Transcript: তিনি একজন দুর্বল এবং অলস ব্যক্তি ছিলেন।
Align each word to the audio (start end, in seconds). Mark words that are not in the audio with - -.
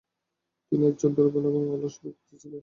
তিনি 0.71 0.83
একজন 0.87 1.11
দুর্বল 1.13 1.43
এবং 1.45 1.63
অলস 1.73 1.95
ব্যক্তি 2.03 2.33
ছিলেন। 2.41 2.59